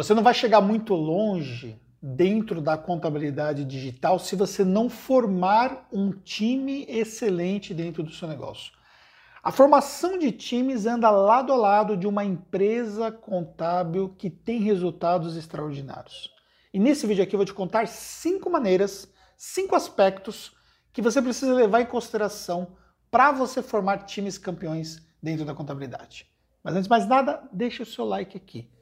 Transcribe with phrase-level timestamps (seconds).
[0.00, 6.10] Você não vai chegar muito longe dentro da contabilidade digital se você não formar um
[6.10, 8.72] time excelente dentro do seu negócio.
[9.42, 15.36] A formação de times anda lado a lado de uma empresa contábil que tem resultados
[15.36, 16.30] extraordinários.
[16.72, 19.06] E nesse vídeo aqui eu vou te contar cinco maneiras,
[19.36, 20.56] cinco aspectos
[20.94, 22.74] que você precisa levar em consideração
[23.10, 26.26] para você formar times campeões dentro da contabilidade.
[26.64, 28.79] Mas antes de mais nada, deixa o seu like aqui.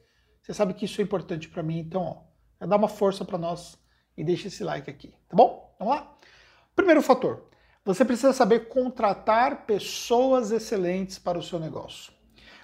[0.49, 2.01] Você sabe que isso é importante para mim, então
[2.59, 3.77] ó, dá uma força para nós
[4.17, 5.75] e deixa esse like aqui, tá bom?
[5.77, 6.17] Vamos lá?
[6.75, 7.43] Primeiro fator,
[7.85, 12.11] você precisa saber contratar pessoas excelentes para o seu negócio.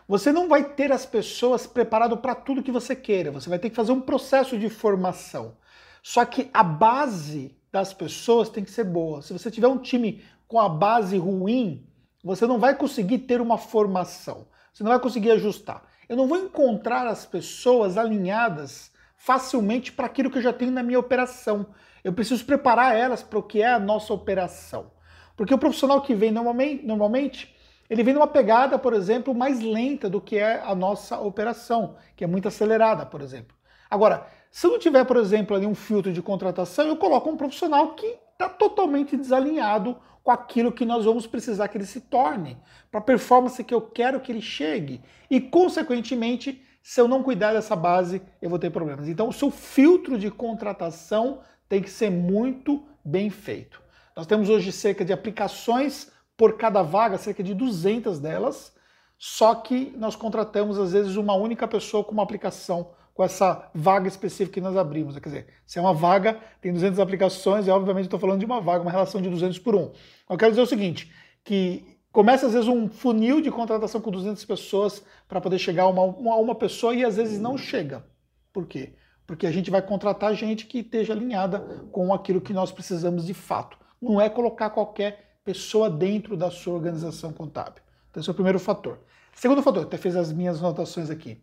[0.08, 3.70] Você não vai ter as pessoas preparadas para tudo que você queira, você vai ter
[3.70, 5.56] que fazer um processo de formação.
[6.02, 9.22] Só que a base das pessoas tem que ser boa.
[9.22, 11.86] Se você tiver um time com a base ruim,
[12.24, 16.38] você não vai conseguir ter uma formação, você não vai conseguir ajustar eu não vou
[16.38, 21.68] encontrar as pessoas alinhadas facilmente para aquilo que eu já tenho na minha operação.
[22.04, 24.92] Eu preciso preparar elas para o que é a nossa operação.
[25.36, 27.56] Porque o profissional que vem normalmente, normalmente
[27.90, 32.24] ele vem numa pegada, por exemplo, mais lenta do que é a nossa operação, que
[32.24, 33.56] é muito acelerada, por exemplo.
[33.90, 37.38] Agora, se eu não tiver, por exemplo, ali um filtro de contratação, eu coloco um
[37.38, 42.58] profissional que está totalmente desalinhado com aquilo que nós vamos precisar que ele se torne,
[42.92, 45.02] para a performance que eu quero que ele chegue.
[45.30, 49.08] E, consequentemente, se eu não cuidar dessa base, eu vou ter problemas.
[49.08, 53.82] Então, o seu filtro de contratação tem que ser muito bem feito.
[54.16, 58.74] Nós temos hoje cerca de aplicações por cada vaga, cerca de 200 delas,
[59.18, 64.10] só que nós contratamos às vezes uma única pessoa com uma aplicação com essa vaga
[64.10, 65.18] específica que nós abrimos.
[65.18, 68.60] Quer dizer, se é uma vaga, tem 200 aplicações, e obviamente estou falando de uma
[68.60, 69.92] vaga, uma relação de 200 por 1.
[70.30, 71.10] Eu quero dizer o seguinte,
[71.42, 75.88] que começa às vezes um funil de contratação com 200 pessoas para poder chegar a
[75.88, 78.06] uma, uma, uma pessoa e às vezes não chega.
[78.52, 78.96] Por quê?
[79.26, 81.60] Porque a gente vai contratar gente que esteja alinhada
[81.94, 83.78] com aquilo que nós precisamos de fato.
[84.02, 87.82] Não é colocar qualquer pessoa dentro da sua organização contábil.
[88.12, 89.00] Então, esse é o primeiro fator.
[89.34, 91.42] Segundo fator, até fiz as minhas anotações aqui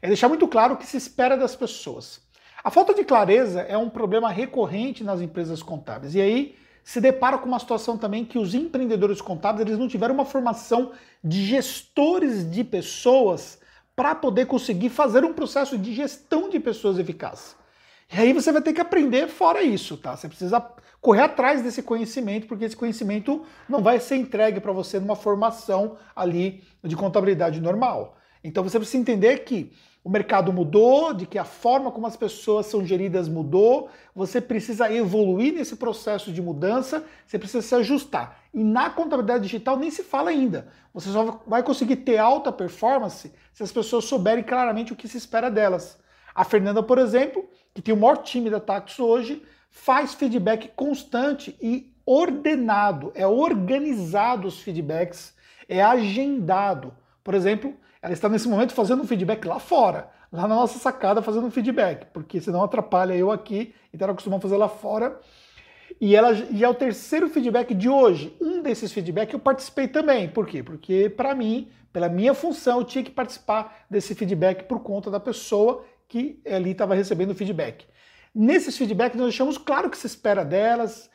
[0.00, 2.20] é deixar muito claro o que se espera das pessoas.
[2.62, 6.14] A falta de clareza é um problema recorrente nas empresas contábeis.
[6.14, 10.14] E aí se depara com uma situação também que os empreendedores contábeis eles não tiveram
[10.14, 10.92] uma formação
[11.22, 13.58] de gestores de pessoas
[13.94, 17.56] para poder conseguir fazer um processo de gestão de pessoas eficaz.
[18.12, 20.16] E aí você vai ter que aprender fora isso, tá?
[20.16, 20.60] Você precisa
[21.00, 25.96] correr atrás desse conhecimento, porque esse conhecimento não vai ser entregue para você numa formação
[26.14, 28.15] ali de contabilidade normal.
[28.42, 29.72] Então você precisa entender que
[30.06, 34.88] o mercado mudou, de que a forma como as pessoas são geridas mudou, você precisa
[34.92, 38.38] evoluir nesse processo de mudança, você precisa se ajustar.
[38.54, 40.68] E na contabilidade digital nem se fala ainda.
[40.94, 45.18] Você só vai conseguir ter alta performance se as pessoas souberem claramente o que se
[45.18, 45.98] espera delas.
[46.32, 47.44] A Fernanda, por exemplo,
[47.74, 54.46] que tem o maior time da Tactus hoje, faz feedback constante e ordenado, é organizado
[54.46, 55.34] os feedbacks,
[55.68, 56.94] é agendado.
[57.24, 61.22] Por exemplo, ela está nesse momento fazendo um feedback lá fora, lá na nossa sacada
[61.22, 65.18] fazendo um feedback, porque senão atrapalha eu aqui, então ela costuma fazer lá fora.
[66.00, 68.36] E ela é o terceiro feedback de hoje.
[68.40, 70.28] Um desses feedbacks eu participei também.
[70.28, 70.62] Por quê?
[70.62, 75.18] Porque para mim, pela minha função, eu tinha que participar desse feedback por conta da
[75.18, 77.86] pessoa que ali estava recebendo o feedback.
[78.34, 81.08] Nesses feedbacks nós deixamos claro o que se espera delas,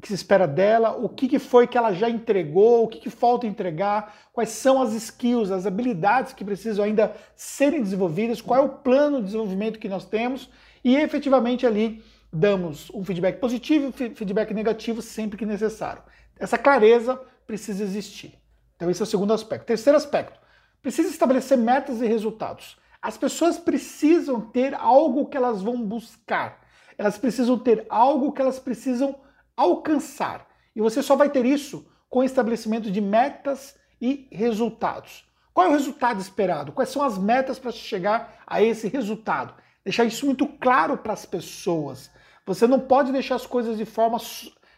[0.00, 3.08] que se espera dela, o que, que foi que ela já entregou, o que, que
[3.08, 8.64] falta entregar, quais são as skills, as habilidades que precisam ainda serem desenvolvidas, qual é
[8.64, 10.50] o plano de desenvolvimento que nós temos
[10.84, 16.02] e efetivamente ali damos um feedback positivo e feedback negativo sempre que necessário.
[16.38, 18.34] Essa clareza precisa existir.
[18.76, 19.64] Então esse é o segundo aspecto.
[19.64, 20.38] Terceiro aspecto,
[20.82, 22.76] precisa estabelecer metas e resultados.
[23.00, 26.60] As pessoas precisam ter algo que elas vão buscar.
[26.98, 29.16] Elas precisam ter algo que elas precisam
[29.56, 30.46] alcançar.
[30.74, 35.24] E você só vai ter isso com o estabelecimento de metas e resultados.
[35.52, 36.72] Qual é o resultado esperado?
[36.72, 39.54] Quais são as metas para chegar a esse resultado?
[39.82, 42.10] Deixar isso muito claro para as pessoas.
[42.44, 44.18] Você não pode deixar as coisas de forma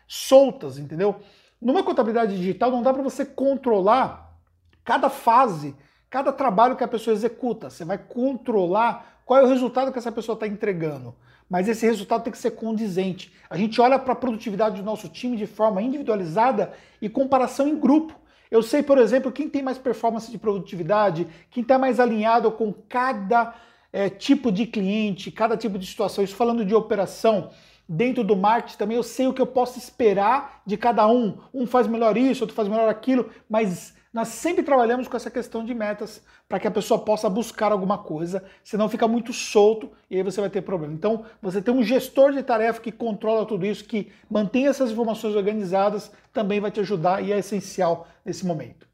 [0.07, 1.21] soltas, entendeu?
[1.61, 4.39] Numa contabilidade digital não dá para você controlar
[4.85, 5.77] cada fase,
[6.11, 7.71] cada trabalho que a pessoa executa.
[7.71, 11.15] Você vai controlar qual é o resultado que essa pessoa está entregando
[11.49, 13.33] mas esse resultado tem que ser condizente.
[13.49, 17.79] A gente olha para a produtividade do nosso time de forma individualizada e comparação em
[17.79, 18.15] grupo.
[18.51, 22.73] Eu sei, por exemplo, quem tem mais performance de produtividade, quem está mais alinhado com
[22.73, 23.55] cada
[23.93, 26.23] é, tipo de cliente, cada tipo de situação.
[26.23, 27.51] Isso falando de operação.
[27.89, 31.39] Dentro do marketing também eu sei o que eu posso esperar de cada um.
[31.53, 35.65] Um faz melhor isso, outro faz melhor aquilo, mas Nós sempre trabalhamos com essa questão
[35.65, 40.17] de metas para que a pessoa possa buscar alguma coisa, senão fica muito solto e
[40.17, 40.93] aí você vai ter problema.
[40.93, 45.37] Então, você tem um gestor de tarefa que controla tudo isso, que mantém essas informações
[45.37, 48.88] organizadas, também vai te ajudar e é essencial nesse momento.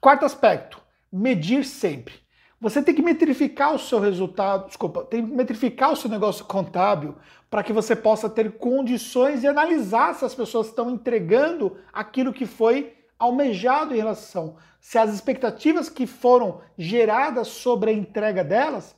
[0.00, 0.82] Quarto aspecto,
[1.12, 2.14] medir sempre.
[2.60, 7.14] Você tem que metrificar o seu resultado, desculpa, tem que metrificar o seu negócio contábil
[7.48, 12.46] para que você possa ter condições de analisar se as pessoas estão entregando aquilo que
[12.46, 18.94] foi almejado em relação se as expectativas que foram geradas sobre a entrega delas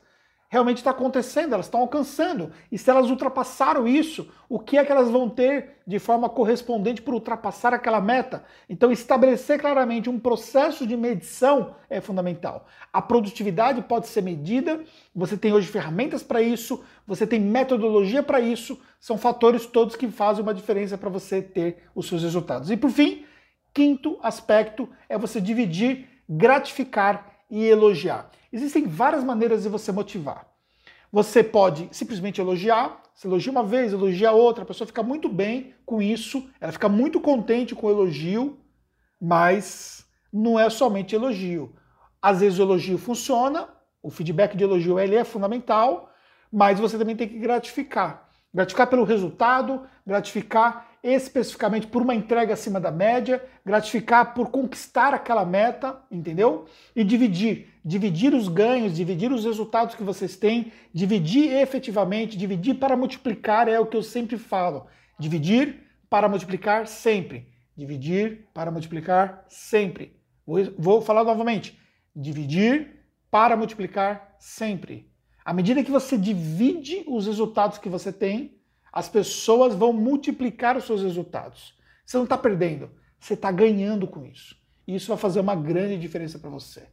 [0.49, 2.51] realmente está acontecendo, elas estão alcançando.
[2.73, 7.01] E se elas ultrapassaram isso, o que é que elas vão ter de forma correspondente
[7.01, 8.45] por ultrapassar aquela meta?
[8.69, 12.67] Então, estabelecer claramente um processo de medição é fundamental.
[12.93, 14.81] A produtividade pode ser medida,
[15.15, 20.09] você tem hoje ferramentas para isso, você tem metodologia para isso, são fatores todos que
[20.09, 22.73] fazem uma diferença para você ter os seus resultados.
[22.73, 23.25] E por fim,
[23.77, 28.31] Quinto aspecto é você dividir, gratificar e elogiar.
[28.51, 30.47] Existem várias maneiras de você motivar.
[31.13, 35.75] Você pode simplesmente elogiar, se elogia uma vez, elogia outra, a pessoa fica muito bem
[35.85, 38.59] com isso, ela fica muito contente com o elogio,
[39.21, 41.77] mas não é somente elogio.
[42.23, 43.69] Às vezes o elogio funciona,
[44.03, 46.11] o feedback de elogio ele é fundamental,
[46.51, 48.27] mas você também tem que gratificar.
[48.55, 55.45] Gratificar pelo resultado, gratificar especificamente por uma entrega acima da média, gratificar por conquistar aquela
[55.45, 56.67] meta, entendeu?
[56.95, 62.97] E dividir, dividir os ganhos, dividir os resultados que vocês têm, dividir efetivamente, dividir para
[62.97, 64.87] multiplicar é o que eu sempre falo.
[65.19, 67.49] Dividir para multiplicar sempre.
[67.77, 70.17] Dividir para multiplicar sempre.
[70.47, 71.79] Vou, vou falar novamente.
[72.15, 75.11] Dividir para multiplicar sempre.
[75.45, 78.57] À medida que você divide os resultados que você tem,
[78.97, 81.75] as pessoas vão multiplicar os seus resultados.
[82.07, 82.91] Você não está perdendo,
[83.21, 84.57] você está ganhando com isso.
[84.89, 86.85] E isso vai fazer uma grande diferença para você.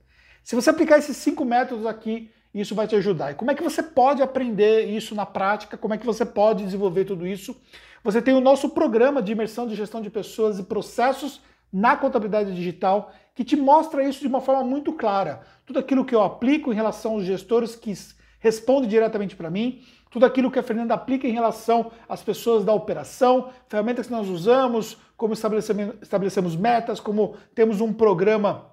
[0.44, 3.32] Se você aplicar esses cinco métodos aqui, isso vai te ajudar.
[3.32, 5.78] E como é que você pode aprender isso na prática?
[5.78, 7.56] Como é que você pode desenvolver tudo isso?
[8.04, 11.40] Você tem o nosso programa de imersão de gestão de pessoas e processos
[11.72, 15.44] na contabilidade digital que te mostra isso de uma forma muito clara.
[15.66, 17.94] Tudo aquilo que eu aplico em relação aos gestores que
[18.40, 19.82] respondem diretamente para mim,
[20.14, 24.30] tudo aquilo que a Fernanda aplica em relação às pessoas da operação, ferramentas que nós
[24.30, 28.70] usamos, como estabelecemos, metas, como temos um programa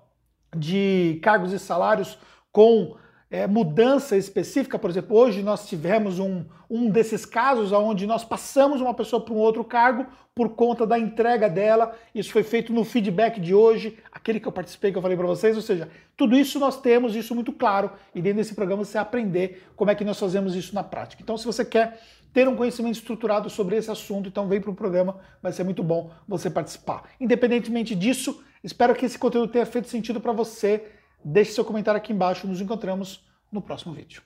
[0.55, 2.19] de cargos e salários
[2.53, 2.95] com
[3.31, 8.81] é, mudança específica, por exemplo, hoje nós tivemos um, um desses casos onde nós passamos
[8.81, 10.05] uma pessoa para um outro cargo
[10.35, 11.97] por conta da entrega dela.
[12.13, 15.29] Isso foi feito no feedback de hoje, aquele que eu participei, que eu falei para
[15.29, 15.55] vocês.
[15.55, 19.65] Ou seja, tudo isso nós temos isso muito claro e dentro desse programa você aprender
[19.77, 21.23] como é que nós fazemos isso na prática.
[21.23, 22.01] Então, se você quer
[22.33, 25.85] ter um conhecimento estruturado sobre esse assunto, então vem para o programa, vai ser muito
[25.85, 27.05] bom você participar.
[27.21, 30.85] Independentemente disso, espero que esse conteúdo tenha feito sentido para você
[31.25, 32.47] Deixe seu comentário aqui embaixo.
[32.47, 34.23] Nos encontramos no próximo vídeo.